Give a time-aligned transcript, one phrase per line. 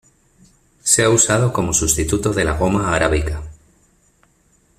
[0.81, 3.43] Se ha usado como sustituto de la Goma arábica.